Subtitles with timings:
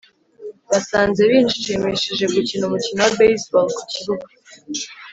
[0.69, 4.27] basanze bishimishije gukina umukino wa baseball ku kibuga